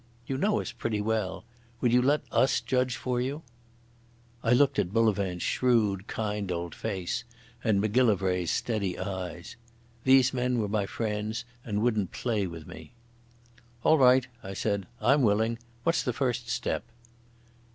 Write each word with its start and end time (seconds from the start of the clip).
You 0.25 0.35
know 0.35 0.59
us 0.61 0.71
pretty 0.71 0.99
well. 0.99 1.45
Will 1.79 1.91
you 1.91 2.01
let 2.01 2.23
us 2.31 2.59
judge 2.59 2.95
for 2.95 3.21
you?" 3.21 3.43
I 4.41 4.51
looked 4.51 4.79
at 4.79 4.91
Bullivant's 4.91 5.43
shrewd, 5.45 6.07
kind 6.07 6.51
old 6.51 6.73
face 6.73 7.23
and 7.63 7.79
Macgillivray's 7.79 8.49
steady 8.49 8.97
eyes. 8.97 9.57
These 10.03 10.33
men 10.33 10.57
were 10.57 10.67
my 10.69 10.87
friends 10.87 11.45
and 11.63 11.83
wouldn't 11.83 12.11
play 12.11 12.47
with 12.47 12.65
me. 12.65 12.93
"All 13.83 13.99
right," 13.99 14.25
I 14.41 14.55
said. 14.55 14.87
"I'm 14.99 15.21
willing. 15.21 15.59
What's 15.83 16.01
the 16.01 16.13
first 16.13 16.49
step?" 16.49 16.83